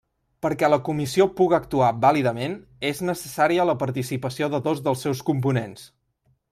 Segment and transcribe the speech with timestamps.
[0.43, 2.57] Perquè la comissió puga actuar vàlidament
[2.91, 5.87] és necessària la participació de dos dels seus components.